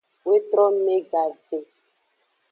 Wetrome 0.27 0.95
gave. 1.11 1.65